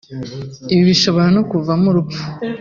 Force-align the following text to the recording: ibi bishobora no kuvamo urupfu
ibi 0.73 0.83
bishobora 0.89 1.27
no 1.35 1.43
kuvamo 1.49 1.85
urupfu 1.91 2.21